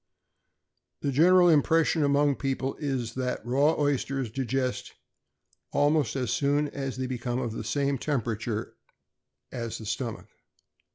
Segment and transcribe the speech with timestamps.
[1.03, 4.93] The general impression among the people is, that raw oysters digest
[5.73, 8.73] almost as soon as they become of the same temperature
[9.51, 10.29] of the stomach.